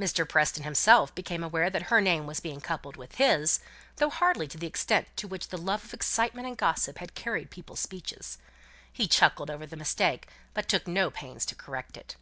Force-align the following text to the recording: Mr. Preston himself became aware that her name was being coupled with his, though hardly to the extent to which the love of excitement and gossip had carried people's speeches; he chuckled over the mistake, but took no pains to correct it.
Mr. 0.00 0.28
Preston 0.28 0.64
himself 0.64 1.14
became 1.14 1.44
aware 1.44 1.70
that 1.70 1.82
her 1.92 2.00
name 2.00 2.26
was 2.26 2.40
being 2.40 2.60
coupled 2.60 2.96
with 2.96 3.14
his, 3.14 3.60
though 3.98 4.10
hardly 4.10 4.48
to 4.48 4.58
the 4.58 4.66
extent 4.66 5.06
to 5.14 5.28
which 5.28 5.46
the 5.46 5.56
love 5.56 5.84
of 5.84 5.94
excitement 5.94 6.48
and 6.48 6.56
gossip 6.58 6.98
had 6.98 7.14
carried 7.14 7.50
people's 7.50 7.78
speeches; 7.78 8.36
he 8.92 9.06
chuckled 9.06 9.48
over 9.48 9.66
the 9.66 9.76
mistake, 9.76 10.26
but 10.54 10.68
took 10.68 10.88
no 10.88 11.08
pains 11.08 11.46
to 11.46 11.54
correct 11.54 11.96
it. 11.96 12.16